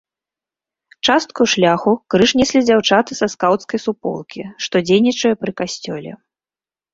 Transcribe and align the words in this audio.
Частку 1.07 1.41
шляху 1.53 1.93
крыж 2.13 2.31
неслі 2.39 2.61
дзяўчаты 2.69 3.11
са 3.19 3.27
скаўцкай 3.33 3.79
суполкі, 3.85 4.41
што 4.67 4.75
дзейнічае 4.89 5.35
пры 5.45 5.51
касцёле. 5.63 6.11